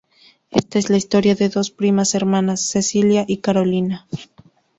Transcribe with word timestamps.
Esta 0.49 0.79
es 0.79 0.89
la 0.89 0.97
historia 0.97 1.35
de 1.35 1.49
dos 1.49 1.69
primas-hermanas, 1.69 2.65
Cecilia 2.67 3.23
y 3.27 3.37
Carolina. 3.37 4.07